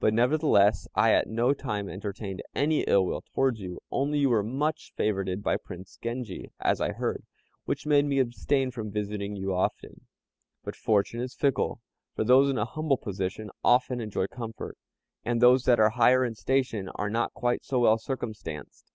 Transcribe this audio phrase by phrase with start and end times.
[0.00, 4.42] But nevertheless I at no time entertained any ill will towards you, only you were
[4.42, 7.26] much favored by Prince Genji, as I heard,
[7.66, 10.06] which made me abstain from visiting you often;
[10.64, 11.82] but fortune is fickle,
[12.16, 14.78] for those in a humble position often enjoy comfort,
[15.22, 18.86] and those that are higher in station are not quite so well circumstanced.